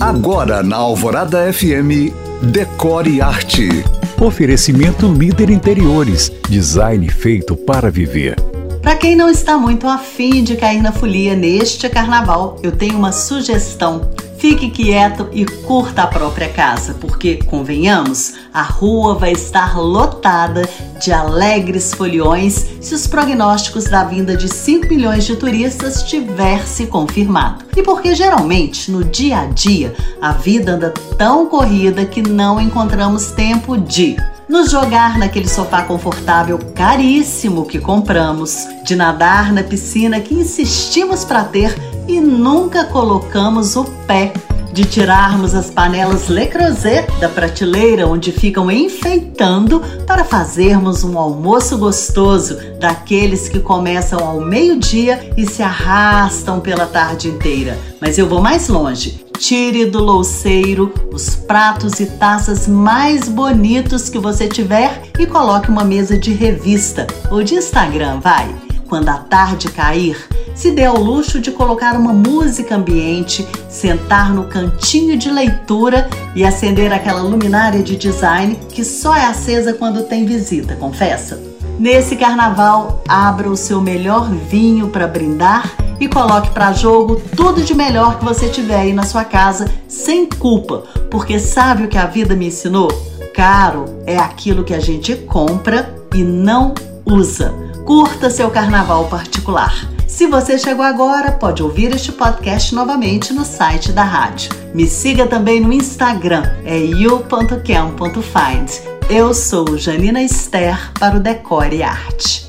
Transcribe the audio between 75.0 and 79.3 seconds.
de leitura e acender aquela luminária de design que só é